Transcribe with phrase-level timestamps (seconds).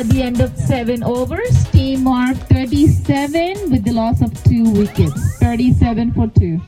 [0.00, 1.68] at the end of seven overs.
[1.72, 5.36] Team mark 37 with the loss of two wickets.
[5.36, 6.58] 37 for two.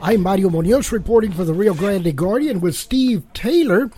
[0.00, 3.90] I'm Mario Munoz reporting for the Rio Grande Guardian with Steve Taylor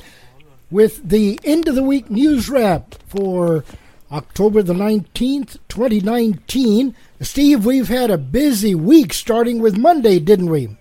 [0.72, 3.64] with the end of the week news wrap for
[4.10, 6.96] October the 19th, 2019.
[7.21, 10.76] Steve, we've had a busy week starting with Monday, didn't we?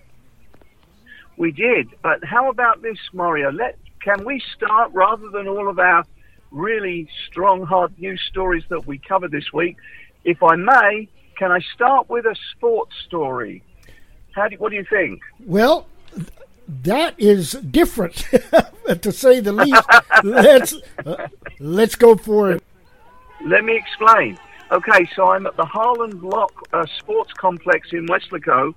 [1.36, 3.52] We did, but how about this, Mario?
[3.52, 6.04] Let can we start rather than all of our
[6.50, 9.76] really strong, hard news stories that we cover this week?
[10.24, 13.62] If I may, can I start with a sports story?
[14.32, 15.22] How do, what do you think?
[15.44, 15.86] Well,
[16.68, 18.24] that is different,
[19.02, 19.82] to say the least.
[20.24, 21.28] let's uh,
[21.58, 22.62] let's go for it.
[23.44, 24.38] Let me explain.
[24.70, 28.74] Okay, so I'm at the Harlon Block uh, Sports Complex in Weslaco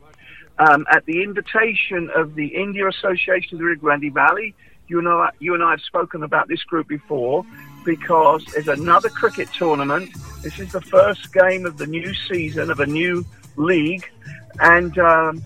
[0.59, 4.53] um, at the invitation of the India Association of the Rio Grande Valley.
[4.87, 7.45] You know, you and I have spoken about this group before
[7.83, 10.09] because there's another cricket tournament.
[10.41, 14.05] This is the first game of the new season of a new league,
[14.59, 15.43] and um,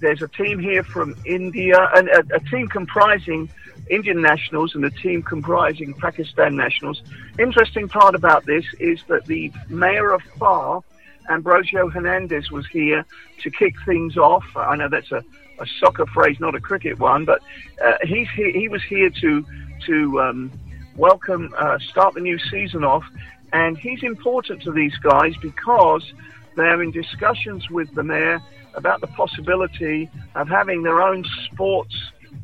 [0.00, 3.48] there's a team here from India, and a, a, team comprising
[3.90, 7.02] Indian nationals and a team comprising Pakistan nationals.
[7.38, 10.82] Interesting part about this is that the mayor of Pharr,
[11.30, 13.04] Ambrosio Hernandez, was here
[13.40, 14.44] to kick things off.
[14.56, 15.24] I know that's a,
[15.58, 17.42] a soccer phrase, not a cricket one, but
[17.84, 19.44] uh, he's he, he was here to
[19.86, 20.52] to um,
[20.96, 23.04] welcome, uh, start the new season off,
[23.52, 26.12] and he's important to these guys because
[26.56, 28.40] they're in discussions with the mayor
[28.74, 31.94] about the possibility of having their own sports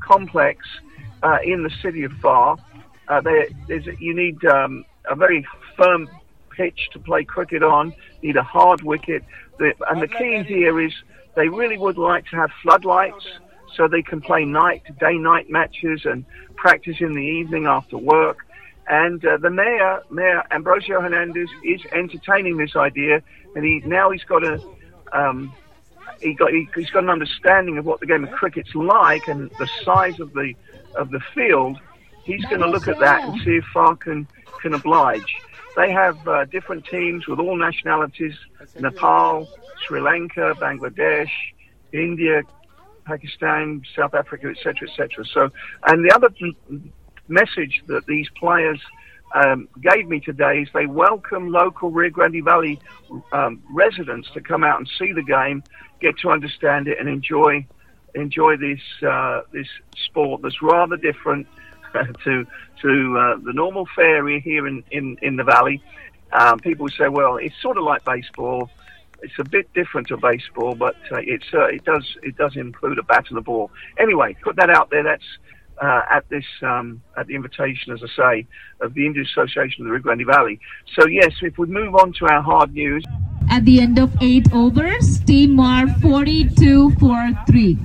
[0.01, 0.67] complex
[1.23, 2.59] uh, in the city of Pharr.
[3.09, 3.47] Uh, there,
[3.99, 5.47] you need um, a very
[5.77, 6.09] firm
[6.57, 9.25] pitch to play cricket on, need a hard wicket.
[9.59, 10.93] The, and the key here is
[11.35, 13.27] they really would like to have floodlights
[13.75, 16.25] so they can play night, to day night matches and
[16.57, 18.39] practice in the evening after work.
[18.89, 23.23] And uh, the mayor, Mayor Ambrosio Hernandez, is entertaining this idea,
[23.55, 24.61] and he now he's got a
[25.13, 25.55] um,
[26.21, 29.51] he got he, has got an understanding of what the game of cricket's like and
[29.59, 30.55] the size of the
[30.97, 31.79] of the field.
[32.25, 34.27] He's going to look at that and see if Pharr can
[34.61, 35.35] can oblige.
[35.77, 38.35] They have uh, different teams with all nationalities:
[38.79, 39.49] Nepal,
[39.87, 41.31] Sri Lanka, Bangladesh,
[41.93, 42.43] India,
[43.05, 45.25] Pakistan, South Africa, etc., etc.
[45.25, 45.51] So,
[45.87, 46.29] and the other
[47.29, 48.81] message that these players
[49.35, 52.79] um, gave me today is they welcome local Rio Grande Valley
[53.33, 55.63] um, residents to come out and see the game,
[56.01, 57.67] get to understand it, and enjoy
[58.15, 61.47] enjoy this uh, this sport that's rather different
[62.25, 62.47] to
[62.83, 65.83] to uh, the normal fair area here in in, in the valley.
[66.33, 68.71] Um, people say, well, it's sort of like baseball.
[69.23, 72.99] It's a bit different to baseball, but uh, it's uh, it does it does include
[72.99, 73.71] a bat and a ball.
[73.99, 75.03] Anyway, put that out there.
[75.03, 75.25] That's
[75.81, 78.47] uh, at this um, at the invitation, as I say,
[78.81, 80.61] of the Indian Association of the Rio Grande Valley.
[80.99, 83.05] So yes, if we move on to our hard news.
[83.51, 87.77] At the end of eight overs, Team Mar 42 for three.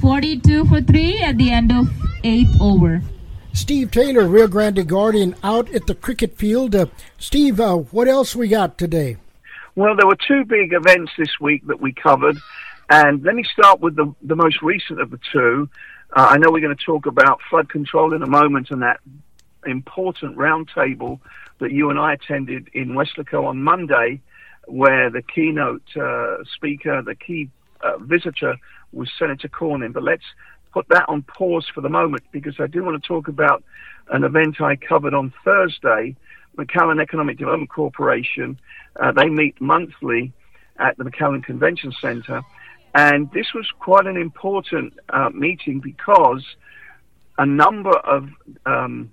[0.00, 1.88] 42 for three at the end of
[2.24, 3.00] eight over.
[3.54, 6.74] Steve Taylor, Rio Grande Guardian, out at the cricket field.
[6.74, 6.86] Uh,
[7.18, 9.16] Steve, uh, what else we got today?
[9.74, 12.38] Well, there were two big events this week that we covered,
[12.90, 15.68] and let me start with the, the most recent of the two.
[16.14, 19.00] Uh, I know we're going to talk about flood control in a moment and that
[19.66, 21.20] important roundtable
[21.58, 24.20] that you and I attended in Weslaco on Monday,
[24.66, 27.48] where the keynote uh, speaker, the key
[27.82, 28.56] uh, visitor,
[28.92, 29.92] was Senator Cornyn.
[29.92, 30.24] But let's
[30.72, 33.62] put that on pause for the moment because I do want to talk about
[34.10, 36.16] an event I covered on Thursday.
[36.56, 38.58] McAllen Economic Development Corporation,
[39.00, 40.32] uh, they meet monthly
[40.78, 42.42] at the McAllen Convention Center
[42.94, 46.44] and this was quite an important uh, meeting because
[47.38, 48.28] a number of
[48.66, 49.10] um,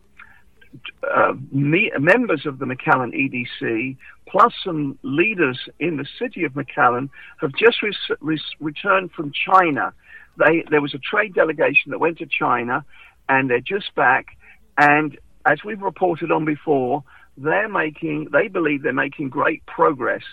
[1.09, 3.95] uh, me- members of the McAllen EDC,
[4.27, 9.93] plus some leaders in the city of McAllen, have just re- re- returned from China.
[10.39, 12.85] They, there was a trade delegation that went to China,
[13.27, 14.37] and they're just back.
[14.77, 17.03] And as we've reported on before,
[17.37, 20.23] they're making, they believe they're making great progress.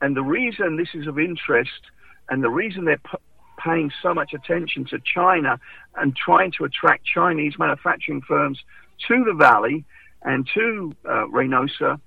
[0.00, 1.80] And the reason this is of interest
[2.28, 3.18] and the reason they're p-
[3.58, 5.58] paying so much attention to China
[5.96, 8.58] and trying to attract Chinese manufacturing firms
[9.08, 9.84] to the valley
[10.22, 12.00] and to uh, Reynosa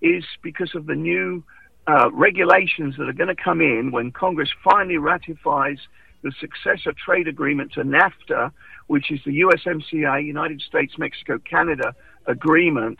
[0.00, 1.42] is because of the new
[1.86, 5.78] uh, regulations that are going to come in when Congress finally ratifies
[6.22, 8.50] the successor trade agreement to NAFTA,
[8.86, 11.94] which is the USMCA, United States, Mexico, Canada
[12.26, 12.98] agreement.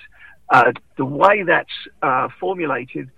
[0.50, 1.70] Uh, the way that's
[2.02, 3.10] uh, formulated,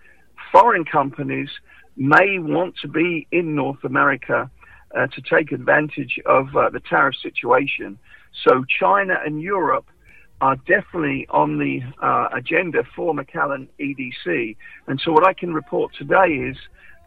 [0.53, 1.49] foreign companies
[1.97, 4.51] may want to be in North America
[4.97, 7.99] uh, to take advantage of uh, the tariff situation.
[8.47, 9.87] So China and Europe
[10.41, 14.57] are definitely on the uh, agenda for McAllen EDC.
[14.87, 16.57] And so, what I can report today is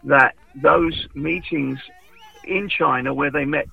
[0.05, 1.79] that those meetings
[2.47, 3.67] in China, where they met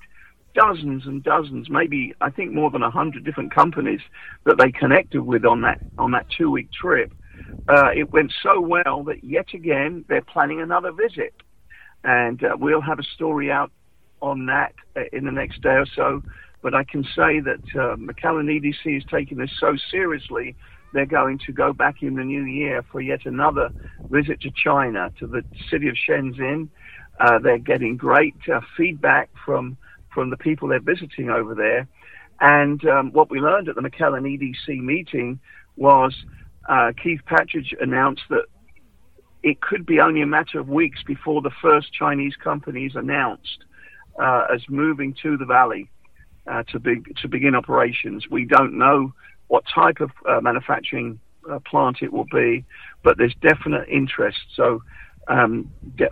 [0.53, 4.01] dozens and dozens, maybe I think more than a hundred different companies
[4.45, 7.11] that they connected with on that on that two week trip,
[7.67, 11.33] uh, it went so well that yet again they're planning another visit,
[12.03, 13.71] and uh, we'll have a story out
[14.21, 16.23] on that uh, in the next day or so.
[16.61, 20.55] But I can say that uh, McAllen EDC is taking this so seriously,
[20.93, 23.71] they're going to go back in the new year for yet another
[24.09, 26.69] visit to China, to the city of Shenzhen.
[27.19, 29.77] Uh, they're getting great uh, feedback from
[30.13, 31.87] from the people they're visiting over there.
[32.39, 35.39] And um, what we learned at the McAllen EDC meeting
[35.75, 36.15] was
[36.67, 38.45] uh, Keith Patridge announced that
[39.43, 43.65] it could be only a matter of weeks before the first Chinese companies announced
[44.19, 45.89] uh, as moving to the valley
[46.47, 48.25] uh, to, be, to begin operations.
[48.29, 49.13] We don't know
[49.47, 51.19] what type of uh, manufacturing
[51.69, 52.65] plant it will be,
[53.03, 54.39] but there's definite interest.
[54.55, 54.81] So,
[55.27, 55.71] um,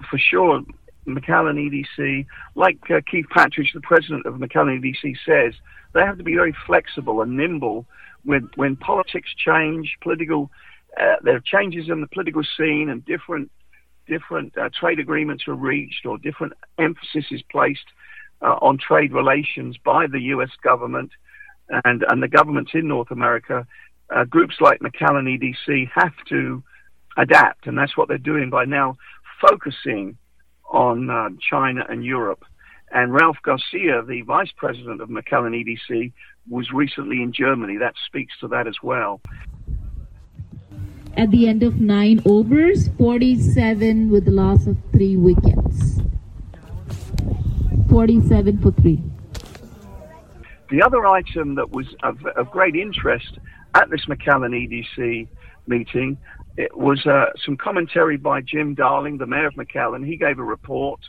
[0.10, 0.62] for sure,
[1.08, 1.58] McAllen
[1.98, 5.54] EDC, like uh, Keith Patridge, the president of McAllen EDC, says,
[5.94, 7.86] they have to be very flexible and nimble
[8.26, 10.50] when when politics change, political
[11.00, 13.52] uh, there are changes in the political scene and different
[14.08, 17.86] different uh, trade agreements are reached or different emphasis is placed
[18.42, 20.50] uh, on trade relations by the U.S.
[20.64, 21.12] government
[21.86, 23.66] and and the governments in North America.
[24.14, 26.62] Uh, groups like McAllen EDC have to
[27.18, 28.96] adapt, and that's what they're doing by now
[29.42, 30.18] focusing
[30.74, 32.44] on uh, China and Europe.
[32.92, 36.12] And Ralph Garcia, the vice president of McAllen EDC,
[36.50, 37.78] was recently in Germany.
[37.78, 39.22] That speaks to that as well.
[41.16, 46.02] At the end of nine overs, 47 with the loss of three wickets.
[47.90, 49.02] 47 for three.
[50.70, 53.38] The other item that was of, of great interest
[53.75, 55.28] at this McAllen EDC
[55.68, 56.18] meeting
[56.58, 60.06] it was uh, some commentary by Jim Darling, the mayor of McAllen.
[60.06, 61.00] He gave a report,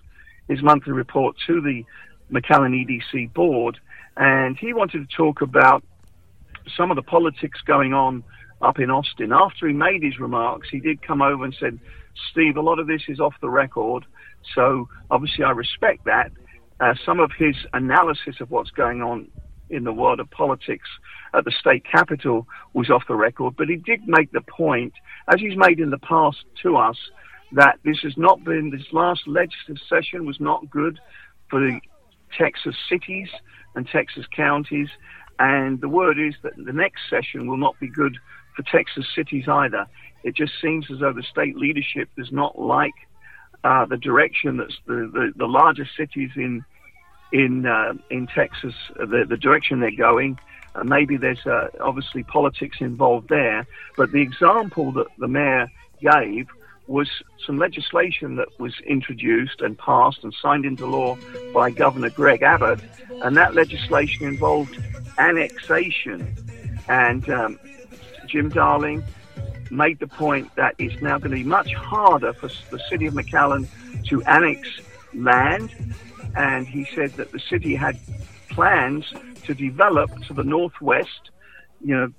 [0.48, 1.84] his monthly report to the
[2.32, 3.78] McAllen EDC board,
[4.16, 5.84] and he wanted to talk about
[6.76, 8.24] some of the politics going on
[8.62, 9.32] up in Austin.
[9.32, 11.78] After he made his remarks, he did come over and said,
[12.30, 14.04] Steve, a lot of this is off the record,
[14.54, 16.30] so obviously I respect that.
[16.80, 19.28] Uh, some of his analysis of what's going on
[19.70, 20.88] in the world of politics
[21.36, 24.92] at the state capitol was off the record, but he did make the point,
[25.32, 26.96] as he's made in the past to us,
[27.52, 30.98] that this has not been, this last legislative session was not good
[31.48, 31.80] for the
[32.36, 33.28] Texas cities
[33.74, 34.88] and Texas counties.
[35.38, 38.16] And the word is that the next session will not be good
[38.56, 39.86] for Texas cities either.
[40.22, 42.94] It just seems as though the state leadership does not like
[43.62, 46.64] uh, the direction that the, the, the larger cities in
[47.32, 50.38] in uh, in Texas, the, the direction they're going.
[50.74, 53.66] Uh, maybe there's uh, obviously politics involved there,
[53.96, 56.48] but the example that the mayor gave
[56.86, 57.08] was
[57.46, 61.16] some legislation that was introduced and passed and signed into law
[61.54, 62.80] by Governor Greg Abbott,
[63.22, 64.78] and that legislation involved
[65.18, 66.36] annexation.
[66.88, 67.58] And um,
[68.26, 69.02] Jim Darling
[69.70, 73.14] made the point that it's now going to be much harder for the city of
[73.14, 73.66] McAllen
[74.08, 74.68] to annex
[75.14, 75.72] land
[76.36, 77.98] and he said that the city had
[78.50, 79.04] plans
[79.46, 81.30] to develop to the northwest,
[81.80, 82.12] you know,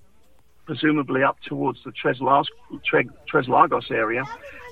[0.65, 2.19] presumably up towards the Tres,
[3.47, 4.23] Lagos area.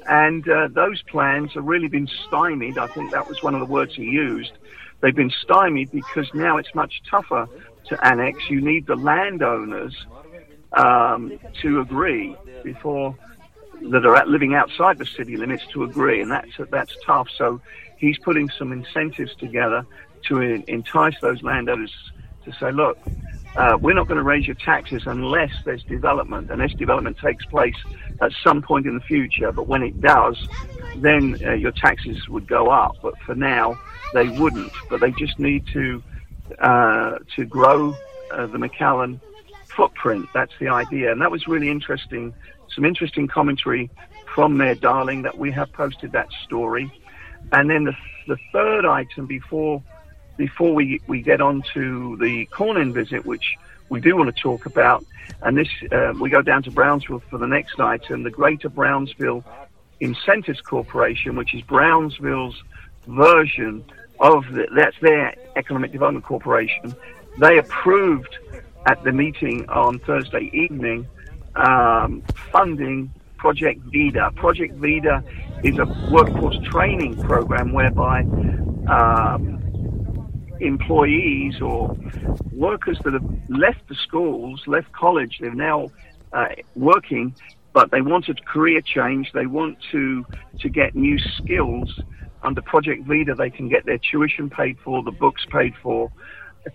[0.08, 2.78] And uh, those plans have really been stymied.
[2.78, 4.52] I think that was one of the words he used.
[5.02, 7.48] They've been stymied because now it's much tougher
[7.86, 8.50] to annex.
[8.50, 9.96] You need the landowners
[10.74, 13.16] um, to agree before
[13.82, 17.28] that are living outside the city limits to agree, and that's that's tough.
[17.38, 17.62] So
[17.98, 19.86] he's putting some incentives together
[20.28, 21.92] to entice those landowners
[22.46, 22.98] to say, look,
[23.56, 27.46] uh, we're not going to raise your taxes unless there's development, and this development takes
[27.46, 27.76] place
[28.22, 29.52] at some point in the future.
[29.52, 30.48] But when it does,
[30.98, 32.96] then uh, your taxes would go up.
[33.02, 33.80] But for now,
[34.14, 34.72] they wouldn't.
[34.90, 36.02] But they just need to
[36.60, 37.96] uh, to grow
[38.32, 39.20] uh, the McAllen
[39.76, 40.28] footprint.
[40.34, 42.34] That's the idea, and that was really interesting.
[42.74, 43.92] Some interesting commentary
[44.34, 46.92] from Mayor Darling that we have posted that story.
[47.52, 47.94] And then the,
[48.28, 49.84] the third item before
[50.38, 53.58] before we, we get on to the Cornyn visit, which
[53.90, 55.06] we do want to talk about,
[55.42, 59.44] and this uh, we go down to Brownsville for the next item, the Greater Brownsville
[60.00, 62.62] Incentives Corporation, which is Brownsville's
[63.08, 63.84] version
[64.20, 66.96] of the, that's their economic development corporation.
[67.40, 68.38] They approved
[68.86, 71.08] at the meeting on Thursday evening
[71.56, 72.22] um,
[72.52, 74.32] funding Project Vida.
[74.36, 75.24] Project Vida
[75.64, 78.22] is a workforce training program whereby
[78.88, 79.63] um,
[80.64, 81.96] employees or
[82.52, 85.38] workers that have left the schools, left college.
[85.40, 85.92] They're now
[86.32, 87.36] uh, working,
[87.74, 89.32] but they wanted career change.
[89.34, 90.26] They want to
[90.60, 92.00] to get new skills.
[92.42, 96.12] Under Project Vida, they can get their tuition paid for, the books paid for,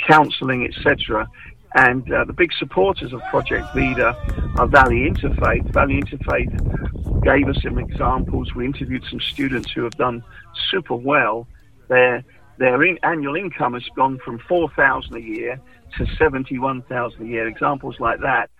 [0.06, 1.28] counselling, etc.
[1.74, 4.16] And uh, the big supporters of Project Vida
[4.58, 5.70] are Valley Interfaith.
[5.72, 8.54] Valley Interfaith gave us some examples.
[8.54, 10.24] We interviewed some students who have done
[10.70, 11.46] super well.
[11.88, 12.24] Their
[12.58, 15.60] their in, annual income has gone from four thousand a year
[15.96, 17.48] to seventy one thousand a year.
[17.48, 18.50] Examples like that.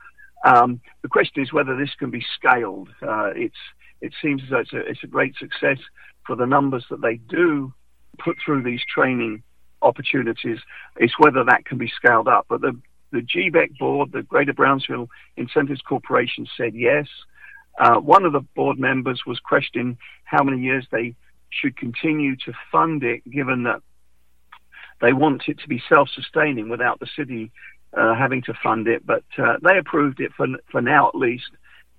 [0.45, 2.88] Um, the question is whether this can be scaled.
[3.02, 3.57] Uh, it's
[4.00, 5.78] it seems as though it's a, it's a great success
[6.26, 7.73] for the numbers that they do
[8.19, 9.43] put through these training
[9.83, 10.59] opportunities.
[10.97, 12.47] It's whether that can be scaled up.
[12.49, 12.78] But the
[13.11, 17.07] the GBEC board, the Greater Brownsville Incentives Corporation, said yes.
[17.81, 21.14] Uh, one of the board members was questioning how many years they
[21.50, 23.81] should continue to fund it, given that
[25.00, 27.50] they want it to be self-sustaining without the city
[27.97, 29.07] uh, having to fund it.
[29.07, 31.50] But uh, they approved it for for now at least,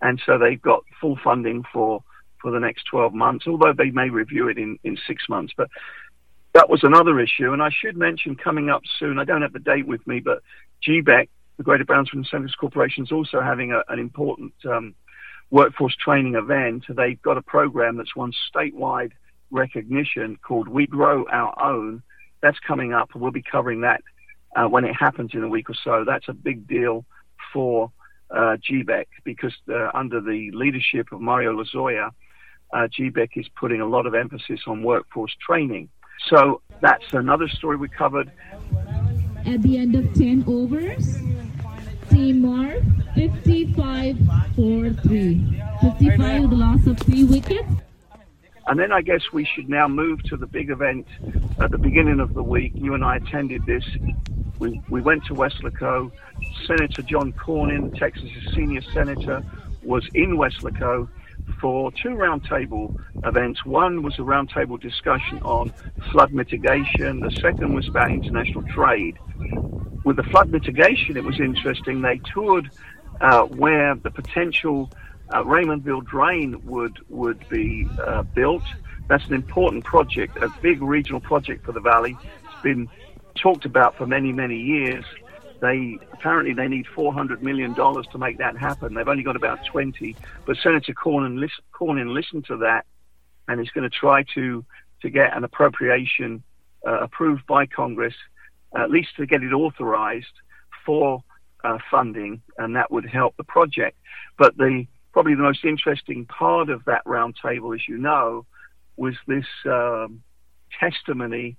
[0.02, 2.04] and so they've got full funding for
[2.42, 3.48] for the next 12 months.
[3.48, 5.70] Although they may review it in in six months, but
[6.54, 7.54] that was another issue.
[7.54, 9.20] And I should mention coming up soon.
[9.20, 10.42] I don't have the date with me, but
[10.88, 14.96] GBEC, the Greater Brownsville Incentives Corporation, is also having a, an important um,
[15.52, 16.86] workforce training event.
[16.90, 19.12] They've got a program that's won statewide
[19.52, 22.02] recognition called We Grow Our Own.
[22.42, 23.10] That's coming up.
[23.16, 24.02] We'll be covering that
[24.56, 26.04] uh, when it happens in a week or so.
[26.06, 27.06] That's a big deal
[27.54, 27.92] for
[28.32, 32.12] uh, GBEC because uh, under the leadership of Mario Lozoya,
[32.74, 35.90] uh, GBEC is putting a lot of emphasis on workforce training.
[36.28, 38.32] So that's another story we covered.
[39.46, 41.18] At the end of 10 overs,
[42.10, 42.76] Team Mar
[43.16, 44.18] 55
[44.56, 45.64] 4 3.
[45.82, 47.70] 55 with the loss of three wickets.
[48.68, 51.08] And then I guess we should now move to the big event
[51.62, 52.74] at the beginning of the week.
[52.78, 53.84] You and I attended this.
[54.60, 56.12] We, we went to Weslaco.
[56.68, 59.44] Senator John Cornyn, Texas' senior senator,
[59.84, 61.08] was in Weslaco
[61.62, 62.92] for two roundtable
[63.24, 63.66] events.
[63.66, 65.72] One was a roundtable discussion on
[66.12, 67.22] flood mitigation.
[67.22, 69.18] The second was about international trade.
[70.04, 72.02] With the flood mitigation, it was interesting.
[72.02, 72.70] They toured
[73.22, 74.90] uh, where the potential
[75.32, 78.64] uh, Raymondville drain would would be uh, built.
[79.08, 82.18] That's an important project, a big regional project for the valley.
[82.24, 82.90] It's been
[83.36, 85.06] talked about for many many years.
[85.62, 88.94] They apparently they need 400 million dollars to make that happen.
[88.94, 92.86] They've only got about 20, but Senator Cornyn, listen, Cornyn listened to that,
[93.48, 94.66] and is going to try to
[95.02, 96.44] to get an appropriation
[96.88, 98.16] uh, approved by Congress,
[98.76, 100.28] at least to get it authorized
[100.86, 101.24] for
[101.64, 103.98] uh, funding, and that would help the project.
[104.38, 108.46] But the probably the most interesting part of that roundtable, as you know,
[108.98, 110.22] was this um,
[110.80, 111.58] testimony,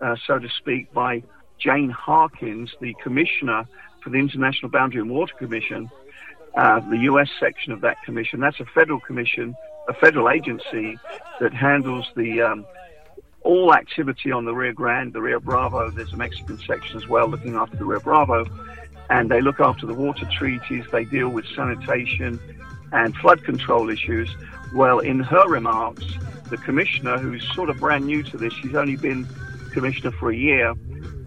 [0.00, 1.22] uh, so to speak, by
[1.58, 3.64] Jayne Harkins, the commissioner
[4.02, 5.90] for the International Boundary and Water Commission,
[6.56, 7.28] uh, the U.S.
[7.38, 8.40] section of that commission.
[8.40, 9.54] That's a federal commission,
[9.88, 10.98] a federal agency
[11.40, 12.66] that handles the um,
[13.42, 15.90] all activity on the Rio Grande, the Rio Bravo.
[15.90, 18.46] There's a Mexican section as well looking after the Rio Bravo,
[19.10, 20.84] and they look after the water treaties.
[20.90, 22.40] They deal with sanitation
[22.92, 24.28] and flood control issues.
[24.74, 26.04] Well, in her remarks,
[26.50, 29.26] the commissioner, who's sort of brand new to this, she's only been
[29.72, 30.74] commissioner for a year,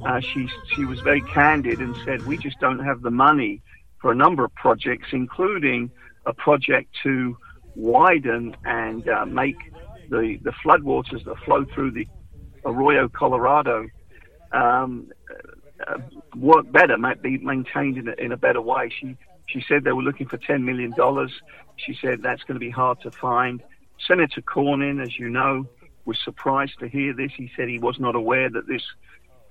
[0.06, 3.62] uh, she she was very candid and said we just don't have the money
[4.02, 5.92] for a number of projects, including
[6.26, 7.38] a project to
[7.76, 9.58] widen and uh, make
[10.10, 12.08] the the floodwaters that flow through the
[12.66, 13.88] Arroyo Colorado
[14.52, 15.12] um,
[15.88, 15.98] uh,
[16.36, 18.92] work better, might be maintained in a, in a better way.
[19.00, 19.16] She
[19.52, 21.32] she said they were looking for ten million dollars.
[21.78, 23.62] She said that's going to be hard to find.
[24.08, 25.68] Senator Cornyn, as you know,
[26.06, 27.32] was surprised to hear this.
[27.36, 28.84] He said he was not aware that this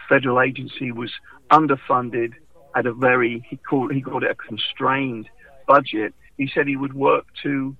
[0.08, 1.12] federal agency was
[1.50, 2.32] underfunded
[2.74, 5.28] at a very he called he called it a constrained
[5.66, 6.14] budget.
[6.36, 7.76] He said he would work to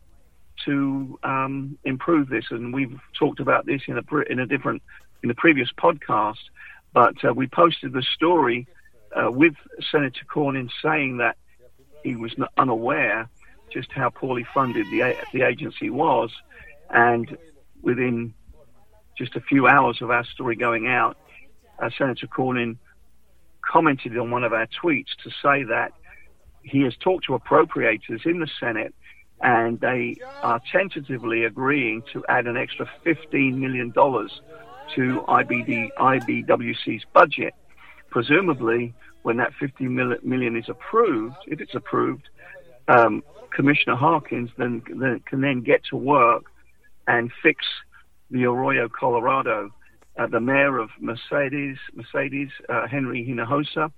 [0.67, 4.83] to um, improve this, and we've talked about this in a in a different
[5.23, 6.45] in the previous podcast.
[6.93, 8.67] But uh, we posted the story
[9.15, 9.55] uh, with
[9.91, 11.37] Senator Cornyn saying that
[12.03, 13.29] he was unaware
[13.73, 16.31] just how poorly funded the the agency was,
[16.91, 17.37] and
[17.83, 18.35] within
[19.17, 21.17] just a few hours of our story going out,
[21.79, 22.77] uh, Senator Cornyn
[23.61, 25.93] commented on one of our tweets to say that
[26.63, 28.95] he has talked to appropriators in the Senate
[29.43, 37.55] and they are tentatively agreeing to add an extra $15 million to IBD, IBWC's budget.
[38.11, 38.93] Presumably,
[39.23, 42.29] when that 50 million is approved, if it's approved,
[42.89, 43.23] um,
[43.55, 46.45] Commissioner Harkins then, then, can then get to work
[47.07, 47.65] and fix
[48.31, 49.71] the Arroyo Colorado
[50.19, 53.91] uh, the mayor of Mercedes, Mercedes uh, Henry Hinojosa,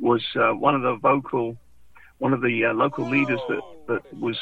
[0.00, 1.56] was uh, one of the vocal,
[2.18, 4.36] one of the uh, local leaders that, that was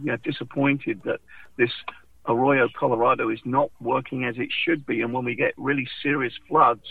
[0.00, 1.20] you know, disappointed that
[1.58, 1.70] this
[2.26, 5.02] Arroyo Colorado is not working as it should be.
[5.02, 6.86] And when we get really serious floods,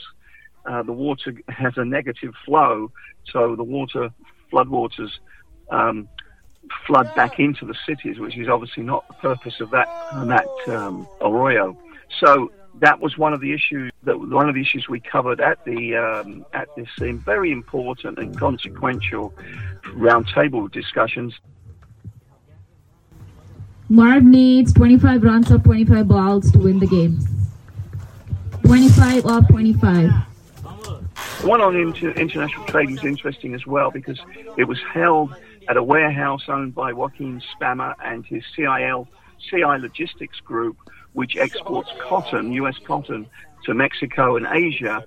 [0.66, 2.92] uh, the water has a negative flow,
[3.32, 4.10] so the water,
[4.52, 5.12] floodwaters,
[5.70, 6.08] um,
[6.86, 9.88] flood back into the cities, which is obviously not the purpose of that
[10.28, 11.78] that um, arroyo.
[12.20, 15.64] So that was one of the issues that one of the issues we covered at
[15.66, 19.34] the um, at this very important and consequential
[19.96, 21.34] roundtable discussions.
[23.92, 27.20] Marv needs 25 runs of 25 balls to win the game.
[28.64, 30.29] 25 off 25.
[31.44, 34.20] One on inter- international trade was interesting as well because
[34.58, 35.34] it was held
[35.70, 39.08] at a warehouse owned by Joaquin Spamer and his CIL
[39.50, 40.78] CI Logistics Group,
[41.14, 42.76] which exports cotton, U.S.
[42.86, 43.26] cotton,
[43.64, 45.06] to Mexico and Asia.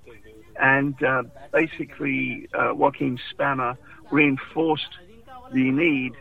[0.58, 3.76] And uh, basically, uh, Joaquin Spamer
[4.10, 4.94] reinforced
[5.52, 6.14] the need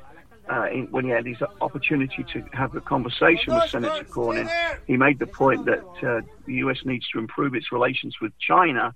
[0.52, 4.50] uh, in, when he had his opportunity to have a conversation with Senator Cornyn.
[4.88, 6.80] He made the point that uh, the U.S.
[6.84, 8.94] needs to improve its relations with China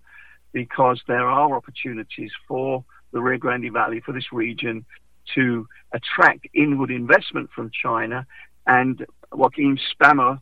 [0.55, 2.81] because there are opportunities for
[3.11, 4.85] the Rio Grande Valley, for this region,
[5.35, 8.25] to attract inward investment from China.
[8.65, 10.39] And Joaquin Spamer,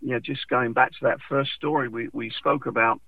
[0.00, 3.00] you know, just going back to that first story we, we spoke about,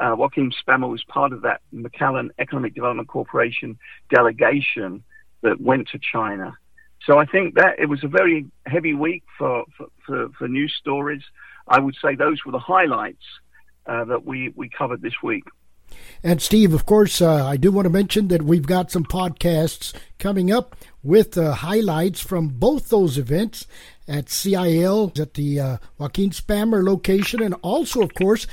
[0.00, 3.78] uh, Joaquin Spamer was part of that McAllen Economic Development Corporation
[4.10, 5.04] delegation
[5.42, 6.56] that went to China.
[7.04, 10.74] So I think that it was a very heavy week for, for, for, for news
[10.80, 11.22] stories.
[11.68, 13.24] I would say those were the highlights
[13.84, 15.44] uh, that we, we covered this week.
[16.22, 19.94] And Steve, of course, uh, I do want to mention that we've got some podcasts
[20.18, 23.66] coming up with uh, highlights from both those events
[24.08, 28.46] at CIL at the uh, Joaquin Spamer location, and also, of course,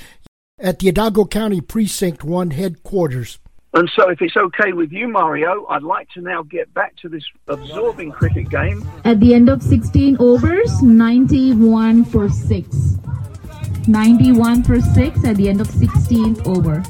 [0.59, 3.39] at the Hidalgo County Precinct 1 headquarters.
[3.73, 7.09] And so, if it's okay with you, Mario, I'd like to now get back to
[7.09, 8.87] this absorbing cricket game.
[9.03, 12.97] At the end of 16 overs, 91 for 6.
[13.87, 16.81] 91 for 6 at the end of 16th over.